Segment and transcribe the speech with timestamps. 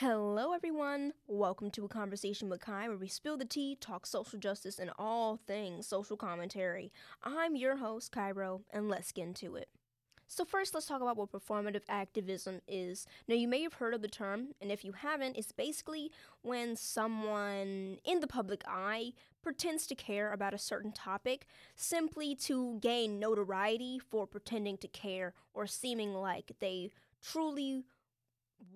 [0.00, 1.12] Hello, everyone.
[1.26, 4.90] Welcome to a conversation with Kai, where we spill the tea, talk social justice, and
[4.98, 6.90] all things social commentary.
[7.22, 9.68] I'm your host, Cairo, and let's get into it.
[10.26, 13.06] So, first, let's talk about what performative activism is.
[13.28, 16.10] Now, you may have heard of the term, and if you haven't, it's basically
[16.40, 19.12] when someone in the public eye
[19.42, 21.44] pretends to care about a certain topic
[21.76, 26.90] simply to gain notoriety for pretending to care or seeming like they
[27.22, 27.84] truly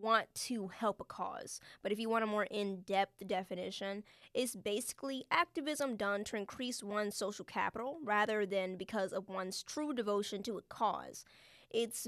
[0.00, 1.60] want to help a cause.
[1.82, 6.82] But if you want a more in depth definition, it's basically activism done to increase
[6.82, 11.24] one's social capital rather than because of one's true devotion to a cause.
[11.70, 12.06] It's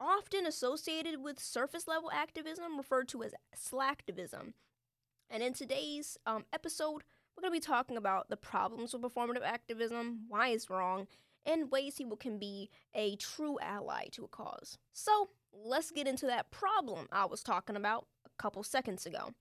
[0.00, 4.52] often associated with surface level activism, referred to as slacktivism.
[5.30, 7.02] And in today's um, episode,
[7.36, 11.06] we're going to be talking about the problems with performative activism, why it's wrong,
[11.44, 14.78] and ways people can be a true ally to a cause.
[14.92, 19.32] So, let's get into that problem I was talking about a couple seconds ago.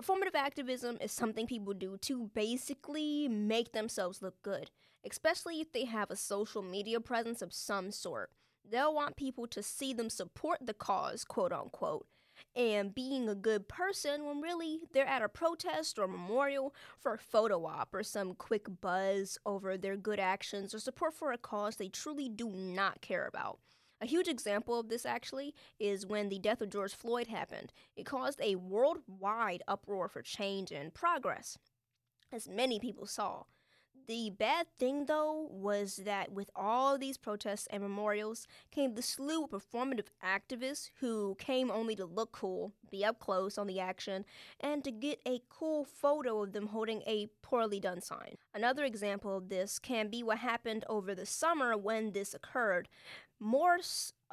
[0.00, 4.70] Performative activism is something people do to basically make themselves look good,
[5.08, 8.30] especially if they have a social media presence of some sort.
[8.68, 12.06] They'll want people to see them support the cause, quote unquote,
[12.56, 17.18] and being a good person when really they're at a protest or memorial for a
[17.18, 21.76] photo op or some quick buzz over their good actions or support for a cause
[21.76, 23.60] they truly do not care about.
[24.04, 27.72] A huge example of this actually is when the death of George Floyd happened.
[27.96, 31.56] It caused a worldwide uproar for change and progress,
[32.30, 33.44] as many people saw.
[34.06, 39.44] The bad thing, though, was that with all these protests and memorials came the slew
[39.44, 44.26] of performative activists who came only to look cool, be up close on the action,
[44.60, 48.36] and to get a cool photo of them holding a poorly done sign.
[48.52, 52.90] Another example of this can be what happened over the summer when this occurred.
[53.40, 53.78] More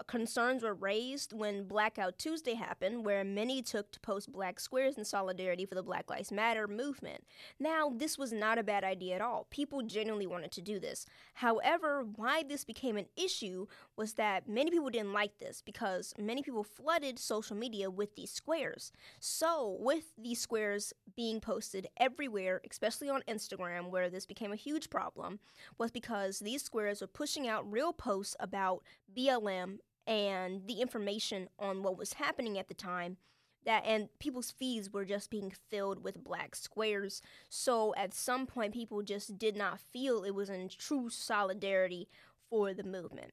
[0.07, 5.05] concerns were raised when Blackout Tuesday happened, where many took to post black squares in
[5.05, 7.23] solidarity for the Black Lives Matter movement.
[7.59, 9.47] Now, this was not a bad idea at all.
[9.49, 11.05] People genuinely wanted to do this.
[11.35, 16.41] However, why this became an issue was that many people didn't like this because many
[16.41, 18.91] people flooded social media with these squares.
[19.19, 24.89] So, with these squares being posted everywhere, especially on Instagram, where this became a huge
[24.89, 25.39] problem,
[25.78, 28.83] was because these squares were pushing out real posts about
[29.16, 29.78] BLM
[30.11, 33.16] and the information on what was happening at the time
[33.63, 37.22] that and people's feeds were just being filled with black squares.
[37.47, 42.09] So at some point people just did not feel it was in true solidarity
[42.50, 43.31] for the movement.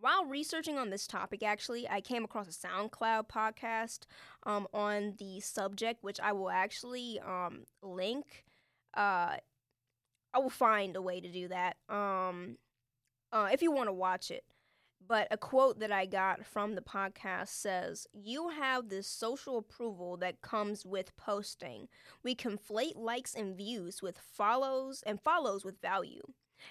[0.00, 4.00] While researching on this topic actually i came across a soundcloud podcast
[4.44, 8.44] um, on the subject which i will actually um, link
[8.94, 9.36] uh,
[10.34, 11.78] i will find a way to do that.
[11.88, 12.58] Um,
[13.32, 14.44] uh, if you want to watch it
[15.06, 20.16] but a quote that I got from the podcast says, You have this social approval
[20.18, 21.88] that comes with posting.
[22.22, 26.22] We conflate likes and views with follows and follows with value.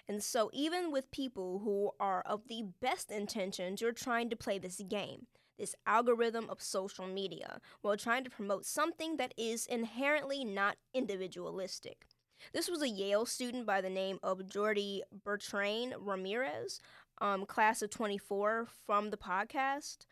[0.08, 4.60] And so, even with people who are of the best intentions, you're trying to play
[4.60, 5.28] this game,
[5.58, 12.06] this algorithm of social media, while trying to promote something that is inherently not individualistic.
[12.54, 16.80] This was a Yale student by the name of Jordi Bertrain Ramirez
[17.20, 20.06] um, class of 24 from the podcast,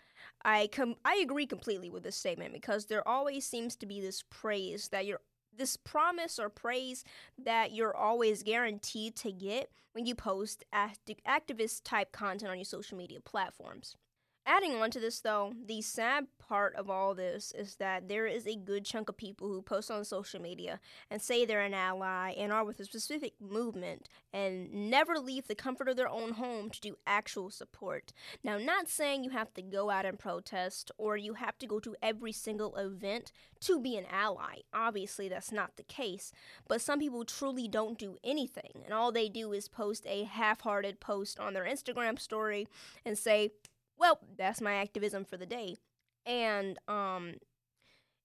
[0.43, 4.23] I com- I agree completely with this statement because there always seems to be this
[4.29, 5.21] praise that you're
[5.57, 7.03] this promise or praise
[7.37, 12.65] that you're always guaranteed to get when you post act- activist type content on your
[12.65, 13.95] social media platforms.
[14.47, 18.45] Adding on to this, though, the sad part of all this is that there is
[18.45, 20.79] a good chunk of people who post on social media
[21.09, 25.55] and say they're an ally and are with a specific movement and never leave the
[25.55, 28.13] comfort of their own home to do actual support.
[28.43, 31.79] Now, not saying you have to go out and protest or you have to go
[31.79, 34.59] to every single event to be an ally.
[34.73, 36.31] Obviously, that's not the case.
[36.67, 40.61] But some people truly don't do anything, and all they do is post a half
[40.61, 42.67] hearted post on their Instagram story
[43.03, 43.51] and say,
[43.97, 45.77] well, that's my activism for the day.
[46.25, 47.35] And um,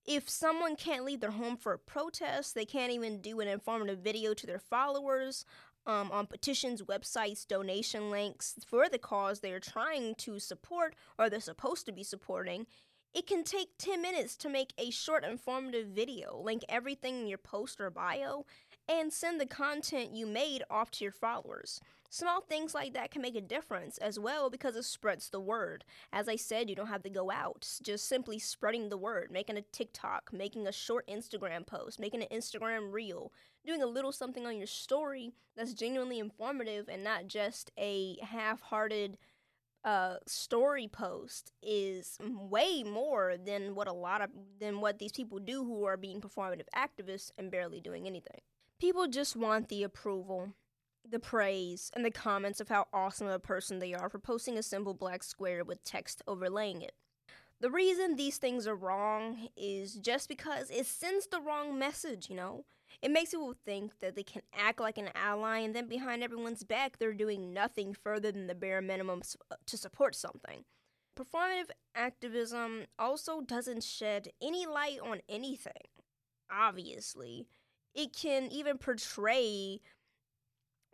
[0.06, 3.98] if someone can't leave their home for a protest, they can't even do an informative
[3.98, 5.44] video to their followers
[5.86, 11.40] um, on petitions, websites, donation links for the cause they're trying to support or they're
[11.40, 12.66] supposed to be supporting.
[13.12, 17.38] It can take 10 minutes to make a short informative video, link everything in your
[17.38, 18.46] post or bio,
[18.90, 21.80] and send the content you made off to your followers.
[22.12, 25.84] Small things like that can make a difference as well because it spreads the word.
[26.12, 27.68] As I said, you don't have to go out.
[27.84, 32.36] Just simply spreading the word, making a TikTok, making a short Instagram post, making an
[32.36, 33.32] Instagram reel,
[33.64, 38.60] doing a little something on your story that's genuinely informative and not just a half
[38.60, 39.16] hearted
[39.84, 45.38] uh, story post is way more than what a lot of than what these people
[45.38, 48.40] do who are being performative activists and barely doing anything.
[48.80, 50.54] People just want the approval,
[51.06, 54.56] the praise, and the comments of how awesome of a person they are for posting
[54.56, 56.92] a simple black square with text overlaying it.
[57.60, 62.36] The reason these things are wrong is just because it sends the wrong message, you
[62.36, 62.64] know?
[63.02, 66.64] It makes people think that they can act like an ally and then behind everyone's
[66.64, 70.64] back they're doing nothing further than the bare minimum uh, to support something.
[71.18, 75.90] Performative activism also doesn't shed any light on anything,
[76.50, 77.46] obviously.
[77.94, 79.80] It can even portray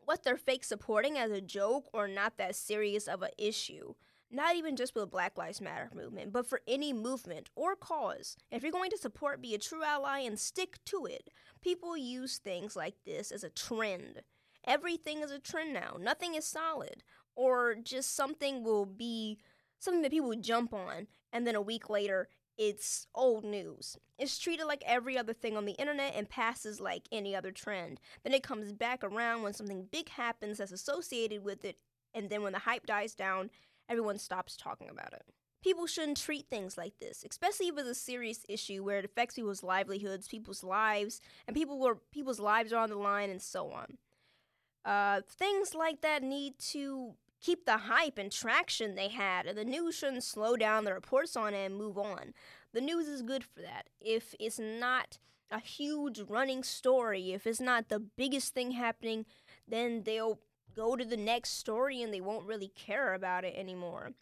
[0.04, 3.94] what they're fake supporting as a joke or not that serious of an issue
[4.30, 8.36] not even just for the Black Lives Matter movement, but for any movement or cause.
[8.50, 11.30] If you're going to support, be a true ally and stick to it.
[11.62, 14.22] People use things like this as a trend.
[14.64, 15.96] Everything is a trend now.
[16.00, 17.04] Nothing is solid.
[17.36, 19.38] Or just something will be
[19.78, 23.98] something that people jump on, and then a week later, it's old news.
[24.18, 28.00] It's treated like every other thing on the internet and passes like any other trend.
[28.24, 31.76] Then it comes back around when something big happens that's associated with it,
[32.14, 33.50] and then when the hype dies down,
[33.88, 35.22] everyone stops talking about it.
[35.62, 39.34] People shouldn't treat things like this, especially if it's a serious issue where it affects
[39.34, 43.72] people's livelihoods, people's lives, and people were people's lives are on the line, and so
[43.72, 43.98] on.
[44.84, 49.64] Uh, things like that need to keep the hype and traction they had, and the
[49.64, 52.32] news shouldn't slow down the reports on it and move on.
[52.72, 53.88] The news is good for that.
[54.00, 55.18] If it's not
[55.50, 59.26] a huge running story, if it's not the biggest thing happening,
[59.68, 60.40] then they'll
[60.74, 64.12] go to the next story and they won't really care about it anymore.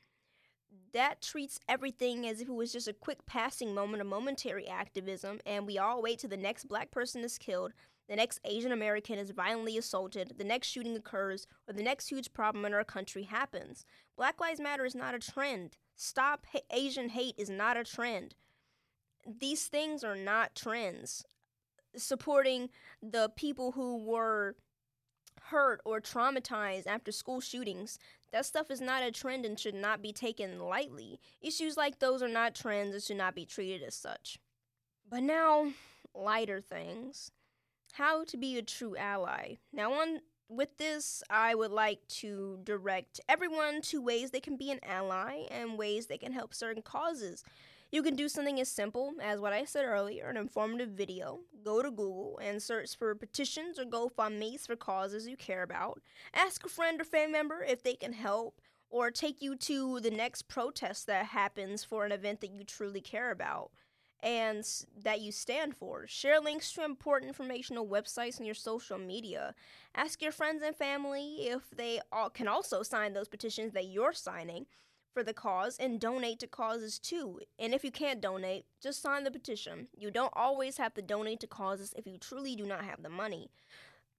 [0.92, 5.40] That treats everything as if it was just a quick passing moment of momentary activism,
[5.44, 7.72] and we all wait till the next black person is killed,
[8.08, 12.32] the next Asian American is violently assaulted, the next shooting occurs, or the next huge
[12.32, 13.84] problem in our country happens.
[14.16, 15.76] Black Lives Matter is not a trend.
[15.96, 18.34] Stop Asian hate is not a trend.
[19.26, 21.24] These things are not trends.
[21.96, 22.68] Supporting
[23.02, 24.56] the people who were
[25.44, 27.98] hurt or traumatized after school shootings.
[28.32, 31.20] That stuff is not a trend and should not be taken lightly.
[31.40, 34.38] Issues like those are not trends and should not be treated as such.
[35.08, 35.72] But now,
[36.14, 37.30] lighter things.
[37.94, 39.58] How to be a true ally.
[39.72, 40.18] Now, on
[40.48, 45.44] with this, I would like to direct everyone to ways they can be an ally
[45.48, 47.44] and ways they can help certain causes.
[47.92, 51.38] You can do something as simple as what I said earlier an informative video.
[51.64, 56.00] Go to Google and search for petitions or GoFundMe's for causes you care about.
[56.34, 58.60] Ask a friend or family member if they can help
[58.90, 63.00] or take you to the next protest that happens for an event that you truly
[63.00, 63.70] care about
[64.24, 64.66] and
[65.02, 66.06] that you stand for.
[66.06, 69.54] Share links to important informational websites on your social media.
[69.94, 72.00] Ask your friends and family if they
[72.32, 74.64] can also sign those petitions that you're signing
[75.12, 77.38] for the cause and donate to causes too.
[77.58, 79.88] And if you can't donate, just sign the petition.
[79.94, 83.10] You don't always have to donate to causes if you truly do not have the
[83.10, 83.50] money.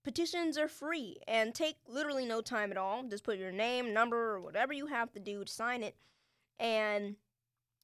[0.04, 3.02] Petitions are free and take literally no time at all.
[3.04, 5.96] Just put your name, number, or whatever you have to do to sign it,
[6.60, 7.16] and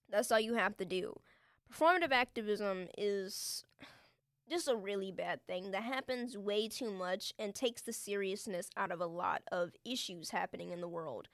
[0.07, 1.19] that's all you have to do.
[1.71, 3.63] Performative activism is
[4.49, 8.91] just a really bad thing that happens way too much and takes the seriousness out
[8.91, 11.29] of a lot of issues happening in the world.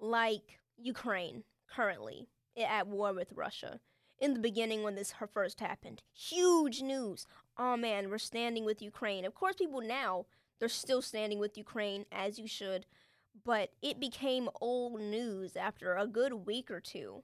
[0.00, 3.80] Like Ukraine currently at war with Russia.
[4.18, 7.26] In the beginning, when this first happened, huge news.
[7.56, 9.24] Oh man, we're standing with Ukraine.
[9.24, 10.26] Of course, people now
[10.58, 12.86] they're still standing with Ukraine as you should,
[13.44, 17.22] but it became old news after a good week or two.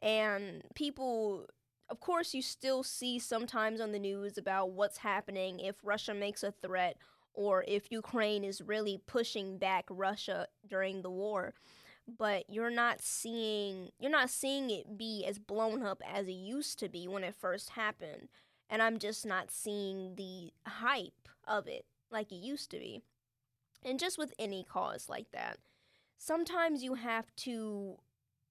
[0.00, 1.48] And people,
[1.90, 6.42] of course, you still see sometimes on the news about what's happening if Russia makes
[6.42, 6.96] a threat
[7.32, 11.54] or if Ukraine is really pushing back Russia during the war.
[12.06, 16.78] But you're not seeing you're not seeing it be as blown up as it used
[16.80, 18.28] to be when it first happened.
[18.70, 23.02] And i'm just not seeing the hype of it like it used to be.
[23.84, 25.58] And just with any cause like that
[26.18, 27.96] sometimes you have to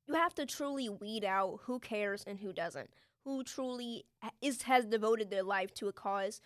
[0.07, 2.89] you have to truly weed out who cares and who doesn't
[3.27, 4.05] who truly
[4.41, 6.39] is has devoted their life to a cause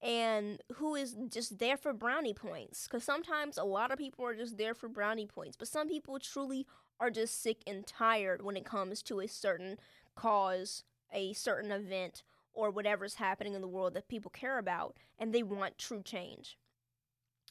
[0.00, 2.86] and who is just there for brownie points.
[2.86, 6.16] Because sometimes a lot of people are just there for brownie points, but some people
[6.20, 6.64] truly
[7.00, 9.78] are just sick and tired when it comes to a certain
[10.14, 15.32] cause, a certain event, or whatever's happening in the world that people care about, and
[15.32, 16.56] they want true change.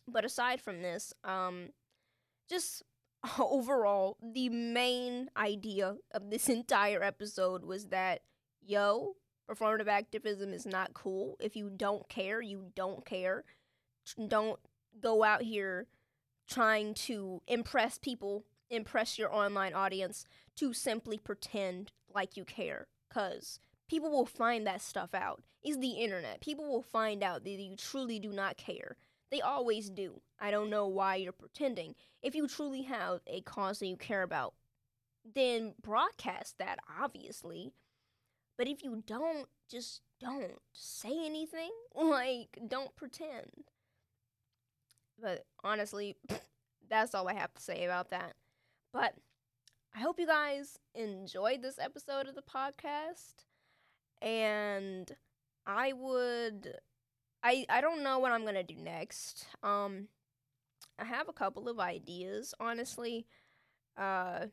[0.07, 1.71] But aside from this, um,
[2.49, 2.83] just
[3.37, 8.21] overall, the main idea of this entire episode was that,
[8.67, 9.15] yo,
[9.49, 11.37] Performative activism is not cool.
[11.39, 13.45] If you don't care, you don't care.
[14.27, 14.59] Don't
[15.01, 15.87] go out here
[16.49, 20.25] trying to impress people impress your online audience
[20.57, 25.41] to simply pretend like you care cuz people will find that stuff out.
[25.63, 26.41] It's the internet.
[26.41, 28.97] People will find out that you truly do not care.
[29.29, 30.21] They always do.
[30.39, 31.95] I don't know why you're pretending.
[32.21, 34.53] If you truly have a cause that you care about,
[35.23, 37.73] then broadcast that, obviously.
[38.57, 41.71] But if you don't, just don't say anything.
[41.95, 43.71] Like, don't pretend.
[45.19, 46.15] But honestly,
[46.89, 48.35] that's all I have to say about that.
[48.93, 49.15] But
[49.95, 53.45] I hope you guys enjoyed this episode of the podcast.
[54.21, 55.11] And
[55.65, 56.75] I would
[57.43, 59.47] I I don't know what I'm going to do next.
[59.63, 60.07] Um
[60.99, 63.25] I have a couple of ideas, honestly.
[63.97, 64.47] Uh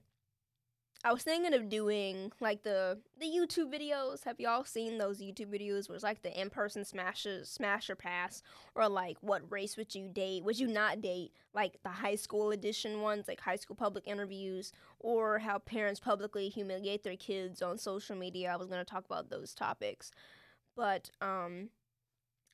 [1.07, 4.25] I was thinking of doing like the the YouTube videos.
[4.25, 8.43] Have y'all seen those YouTube videos where it's like the in person smashes smasher pass
[8.75, 10.45] or like what race would you date?
[10.45, 11.33] Would you not date?
[11.53, 16.49] Like the high school edition ones, like high school public interviews, or how parents publicly
[16.49, 18.51] humiliate their kids on social media.
[18.51, 20.11] I was gonna talk about those topics.
[20.75, 21.69] But um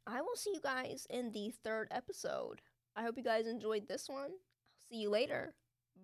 [0.09, 2.63] I will see you guys in the third episode.
[2.97, 4.33] I hope you guys enjoyed this one.
[4.33, 5.55] I'll see you later.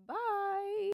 [0.06, 0.84] Bye.